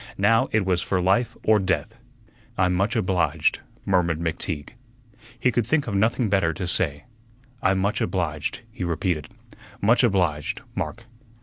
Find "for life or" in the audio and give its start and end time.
0.81-1.59